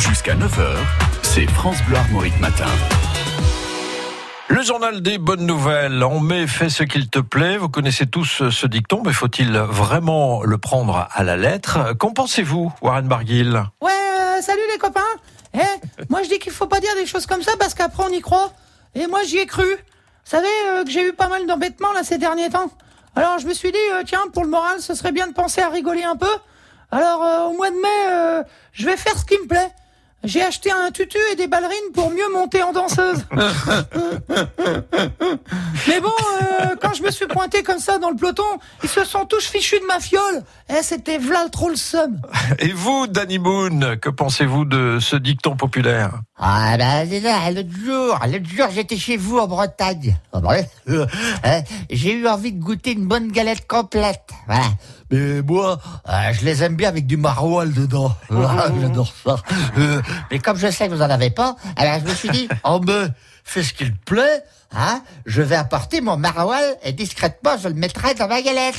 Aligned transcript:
Jusqu'à 0.00 0.34
9h, 0.34 0.76
c'est 1.22 1.46
France 1.50 1.76
Bleu 1.86 1.96
Armorique 1.96 2.38
Matin. 2.40 2.66
Le 4.48 4.62
journal 4.62 5.02
des 5.02 5.18
bonnes 5.18 5.44
nouvelles. 5.44 6.02
En 6.02 6.20
mai, 6.20 6.46
fais 6.46 6.70
ce 6.70 6.82
qu'il 6.82 7.08
te 7.10 7.18
plaît. 7.18 7.58
Vous 7.58 7.68
connaissez 7.68 8.06
tous 8.06 8.48
ce 8.48 8.66
dicton, 8.66 9.02
mais 9.04 9.12
faut-il 9.12 9.52
vraiment 9.58 10.42
le 10.42 10.56
prendre 10.58 11.06
à 11.12 11.22
la 11.22 11.36
lettre? 11.36 11.94
Qu'en 11.98 12.12
pensez-vous, 12.12 12.72
Warren 12.80 13.06
Barguil? 13.08 13.62
Ouais, 13.80 13.92
euh, 13.92 14.40
salut 14.40 14.60
les 14.72 14.78
copains. 14.78 15.00
Eh, 15.54 16.06
moi 16.08 16.22
je 16.22 16.28
dis 16.28 16.38
qu'il 16.38 16.52
faut 16.52 16.66
pas 16.66 16.80
dire 16.80 16.94
des 16.94 17.06
choses 17.06 17.26
comme 17.26 17.42
ça 17.42 17.52
parce 17.58 17.74
qu'après 17.74 18.04
on 18.04 18.12
y 18.12 18.20
croit. 18.20 18.52
Et 18.94 19.06
moi 19.06 19.20
j'y 19.24 19.38
ai 19.38 19.46
cru. 19.46 19.66
Vous 19.66 19.76
savez 20.24 20.48
euh, 20.68 20.84
que 20.84 20.90
j'ai 20.90 21.08
eu 21.08 21.12
pas 21.12 21.28
mal 21.28 21.46
d'embêtements 21.46 21.92
là 21.92 22.04
ces 22.04 22.18
derniers 22.18 22.48
temps. 22.48 22.70
Alors 23.16 23.38
je 23.38 23.46
me 23.46 23.52
suis 23.52 23.70
dit, 23.70 23.78
euh, 23.94 24.02
tiens, 24.06 24.22
pour 24.32 24.44
le 24.44 24.50
moral, 24.50 24.80
ce 24.80 24.94
serait 24.94 25.12
bien 25.12 25.26
de 25.26 25.34
penser 25.34 25.60
à 25.60 25.68
rigoler 25.68 26.04
un 26.04 26.16
peu. 26.16 26.30
Alors 26.92 27.22
euh, 27.22 27.44
au 27.46 27.52
mois 27.52 27.70
de 27.70 27.76
mai, 27.76 27.88
euh, 28.10 28.42
je 28.72 28.86
vais 28.86 28.96
faire 28.96 29.16
ce 29.16 29.24
qui 29.24 29.38
me 29.38 29.46
plaît. 29.46 29.70
J'ai 30.22 30.42
acheté 30.42 30.70
un 30.70 30.90
tutu 30.90 31.16
et 31.32 31.36
des 31.36 31.46
ballerines 31.46 31.92
pour 31.94 32.10
mieux 32.10 32.30
monter 32.32 32.62
en 32.62 32.72
danseuse. 32.72 33.24
Mais 35.88 36.00
bon, 36.00 36.10
euh, 36.60 36.76
quand 36.80 36.92
je 36.92 37.02
me 37.02 37.10
suis 37.10 37.26
pointé 37.26 37.62
comme 37.62 37.78
ça 37.78 37.98
dans 37.98 38.10
le 38.10 38.16
peloton, 38.16 38.42
ils 38.82 38.88
se 38.88 39.04
sont 39.04 39.24
tous 39.24 39.46
fichus 39.46 39.80
de 39.80 39.86
ma 39.86 39.98
fiole. 39.98 40.42
Eh, 40.68 40.82
c'était 40.82 41.16
v'là 41.16 41.48
trop 41.50 41.70
le 41.70 41.76
seum. 41.76 42.20
Et 42.58 42.72
vous, 42.72 43.06
Danny 43.06 43.38
Boone, 43.38 43.96
que 43.96 44.10
pensez-vous 44.10 44.66
de 44.66 44.98
ce 45.00 45.16
dicton 45.16 45.56
populaire? 45.56 46.20
Ah 46.38 46.76
ben 46.78 47.08
là, 47.22 47.50
l'autre 47.50 47.68
jour, 47.84 48.18
l'autre 48.26 48.48
jour 48.48 48.66
j'étais 48.74 48.96
chez 48.96 49.16
vous 49.16 49.38
en 49.38 49.46
Bretagne. 49.46 50.16
Ah 50.32 50.40
ben, 50.40 50.64
euh, 50.88 51.06
J'ai 51.90 52.12
eu 52.14 52.26
envie 52.28 52.52
de 52.52 52.62
goûter 52.62 52.92
une 52.92 53.06
bonne 53.06 53.32
galette 53.32 53.66
complète. 53.66 54.24
Voilà. 54.46 54.64
Mais 55.10 55.42
moi, 55.42 55.78
euh, 56.08 56.12
je 56.32 56.44
les 56.44 56.62
aime 56.62 56.76
bien 56.76 56.88
avec 56.88 57.06
du 57.06 57.16
maroilles 57.16 57.72
dedans. 57.72 58.14
Ah, 58.30 58.66
J'adore 58.80 59.12
ça. 59.24 59.36
Euh, 59.78 60.00
mais 60.30 60.38
comme 60.38 60.56
je 60.56 60.70
sais 60.70 60.88
que 60.88 60.94
vous 60.94 61.02
en 61.02 61.10
avez 61.10 61.30
pas, 61.30 61.56
alors 61.76 61.98
je 62.04 62.10
me 62.10 62.14
suis 62.14 62.28
dit, 62.30 62.48
oh 62.64 62.78
ben, 62.80 63.12
fais 63.44 63.62
ce 63.62 63.72
qu'il 63.74 63.92
te 63.92 64.04
plaît, 64.04 64.42
hein. 64.74 65.02
Je 65.26 65.42
vais 65.42 65.56
apporter 65.56 66.00
mon 66.00 66.16
maroilles 66.16 66.76
et 66.82 66.92
discrètement 66.92 67.56
je 67.62 67.68
le 67.68 67.74
mettrai 67.74 68.14
dans 68.14 68.28
ma 68.28 68.40
galette. 68.42 68.74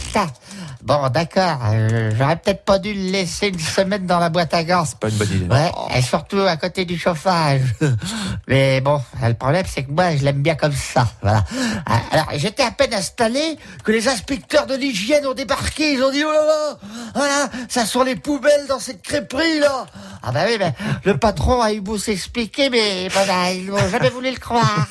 Bon, 0.84 1.09
d'accord. 1.09 1.59
euh, 1.74 2.12
J'aurais 2.18 2.38
peut-être 2.38 2.66
pas 2.66 2.80
dû 2.80 2.92
le 2.94 3.12
laisser 3.12 3.50
une 3.50 3.59
semaine 3.59 4.08
dans 4.08 4.18
la 4.18 4.30
boîte 4.30 4.52
à 4.56 4.64
gants. 4.64 4.84
Pas 5.00 5.09
une 5.09 5.16
bonne 5.18 5.32
idée. 5.32 5.46
Ouais, 5.54 5.72
et 5.96 6.02
surtout 6.02 6.40
à 6.40 6.58
côté 6.58 6.86
du 6.86 6.98
chauffage. 6.98 7.62
Mais 8.48 8.82
bon, 8.82 9.00
le 9.24 9.34
problème 9.36 9.66
c'est 9.68 9.84
que 9.84 9.92
moi 9.92 10.16
je 10.16 10.24
l'aime 10.24 10.42
bien 10.42 10.56
comme 10.56 10.72
ça. 10.74 11.08
Voilà. 11.22 11.44
Ah, 11.86 12.00
Alors 12.12 12.28
j'étais 12.36 12.64
à 12.64 12.72
peine 12.72 12.94
installé 12.96 13.58
que 13.84 13.92
les 13.92 14.08
inspecteurs 14.08 14.66
de 14.66 14.76
l'hygiène 14.76 15.26
ont 15.28 15.34
débarqué. 15.36 15.94
Ils 15.94 16.04
ont 16.04 16.12
dit 16.12 16.24
oh 16.26 16.32
là 16.32 16.46
là, 16.46 16.78
voilà, 17.14 17.50
ça 17.70 17.86
sont 17.86 18.04
les 18.04 18.16
poubelles 18.16 18.66
dans 18.68 18.80
cette 18.80 19.04
crêperie 19.04 19.59
là. 19.59 19.86
Ah 20.24 20.32
bah 20.32 20.42
oui, 20.48 20.58
mais 20.60 20.74
le 21.04 21.18
patron 21.18 21.62
a 21.62 21.74
eu 21.74 21.82
beau 21.82 21.98
s'expliquer, 21.98 22.70
mais 22.70 23.08
voilà, 23.10 23.52
ils 23.54 23.66
n'ont 23.66 23.90
jamais 23.90 24.10
voulu 24.10 24.30
le 24.30 24.38
croire. 24.38 24.88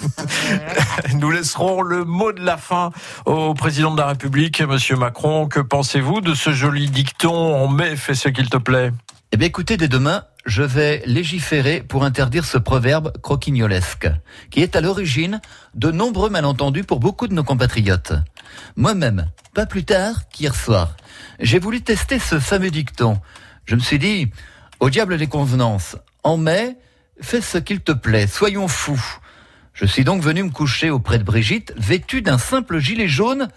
Nous 1.15 1.31
laisserons 1.31 1.83
le 1.83 2.05
mot 2.05 2.33
de 2.33 2.45
la 2.45 2.57
fin 2.57 2.91
au 3.27 3.55
président 3.55 3.93
de 3.93 4.01
la 4.01 4.09
République, 4.09 4.61
Monsieur 4.61 4.97
Macron. 4.97 5.47
Que 5.47 5.61
pensez-vous 5.61 6.21
de 6.21 6.35
ce 6.35 6.53
joli 6.53 6.91
dicton 6.91 7.33
En 7.33 7.69
mai, 7.69 7.95
fais 7.95 8.15
ce 8.15 8.29
qu'il 8.29 8.49
te 8.49 8.57
plaît. 8.57 8.91
Eh 9.31 9.37
bien 9.37 9.47
écoutez, 9.47 9.77
dès 9.77 9.87
demain, 9.87 10.25
je 10.47 10.65
vais 10.65 11.03
légiférer 11.07 11.81
pour 11.81 12.05
interdire 12.05 12.45
ce 12.45 12.59
proverbe 12.59 13.13
croquignolesque, 13.23 14.09
qui 14.51 14.63
est 14.63 14.75
à 14.75 14.81
l'origine 14.81 15.41
de 15.75 15.93
nombreux 15.93 16.31
malentendus 16.31 16.83
pour 16.83 16.99
beaucoup 16.99 17.29
de 17.29 17.35
nos 17.35 17.45
compatriotes. 17.45 18.15
Moi-même, 18.75 19.27
pas 19.55 19.67
plus 19.67 19.85
tard 19.85 20.29
qu'hier 20.29 20.57
soir, 20.57 20.97
j'ai 21.39 21.61
voulu 21.61 21.83
tester 21.83 22.19
ce 22.19 22.41
fameux 22.41 22.71
dicton. 22.71 23.21
Je 23.67 23.77
me 23.77 23.81
suis 23.81 24.01
dit, 24.01 24.29
au 24.81 24.91
diable 24.91 25.15
les 25.15 25.27
convenances, 25.27 25.97
en 26.25 26.37
mai, 26.37 26.77
fais 27.21 27.41
ce 27.41 27.59
qu'il 27.59 27.81
te 27.81 27.93
plaît, 27.93 28.27
soyons 28.27 28.67
fous. 28.67 29.19
Je 29.75 29.85
suis 29.85 30.05
donc 30.05 30.23
venu 30.23 30.43
me 30.43 30.51
coucher 30.51 30.91
auprès 30.91 31.19
de 31.19 31.23
Brigitte, 31.23 31.73
vêtu 31.77 32.23
d'un 32.23 32.39
simple 32.39 32.79
gilet 32.79 33.09
jaune. 33.09 33.49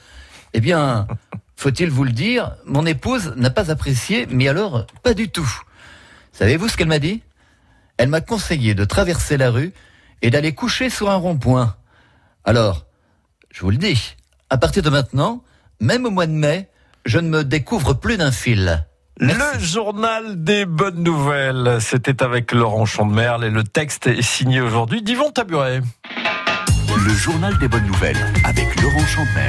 Eh 0.54 0.60
bien, 0.60 1.08
faut-il 1.56 1.90
vous 1.90 2.04
le 2.04 2.12
dire, 2.12 2.56
mon 2.66 2.86
épouse 2.86 3.34
n'a 3.38 3.50
pas 3.50 3.72
apprécié, 3.72 4.28
mais 4.30 4.48
alors 4.48 4.86
pas 5.02 5.14
du 5.14 5.30
tout. 5.30 5.50
Savez-vous 6.34 6.68
ce 6.68 6.78
qu'elle 6.78 6.88
m'a 6.88 7.00
dit? 7.00 7.24
Elle 7.98 8.10
m'a 8.10 8.22
conseillé 8.22 8.74
de 8.74 8.86
traverser 8.86 9.38
la 9.38 9.50
rue 9.50 9.72
et 10.22 10.30
d'aller 10.30 10.54
coucher 10.54 10.90
sur 10.90 11.10
un 11.10 11.16
rond-point. 11.16 11.76
Alors, 12.44 12.86
je 13.52 13.62
vous 13.62 13.70
le 13.70 13.78
dis, 13.78 14.16
à 14.50 14.58
partir 14.58 14.84
de 14.84 14.90
maintenant, 14.90 15.44
même 15.80 16.06
au 16.06 16.10
mois 16.10 16.28
de 16.28 16.32
mai, 16.32 16.70
je 17.06 17.20
ne 17.20 17.30
me 17.30 17.44
découvre 17.44 17.94
plus 17.94 18.18
d'un 18.18 18.32
fil. 18.32 18.86
Merci. 19.20 19.58
Le 19.58 19.60
journal 19.60 20.44
des 20.44 20.66
bonnes 20.66 21.04
nouvelles. 21.04 21.78
C'était 21.80 22.24
avec 22.24 22.52
Laurent 22.52 22.86
Chandemerle 22.86 23.46
et 23.46 23.50
le 23.50 23.64
texte 23.64 24.08
est 24.08 24.22
signé 24.22 24.62
aujourd'hui 24.62 25.02
d'Yvon 25.02 25.32
Taburet. 25.32 25.82
Le 27.06 27.14
journal 27.14 27.58
des 27.58 27.68
bonnes 27.68 27.86
nouvelles 27.86 28.18
avec 28.44 28.82
Laurent 28.82 29.06
Champmer. 29.06 29.42